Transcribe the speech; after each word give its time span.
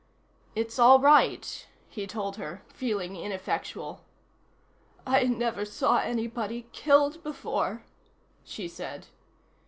"It's 0.55 0.79
all 0.79 0.99
right," 0.99 1.67
he 1.87 2.07
told 2.07 2.37
her, 2.37 2.63
feeling 2.69 3.15
ineffectual. 3.15 4.03
"I 5.05 5.25
never 5.25 5.63
saw 5.63 5.99
anybody 5.99 6.67
killed 6.71 7.21
before," 7.21 7.83
she 8.43 8.67
said. 8.67 9.09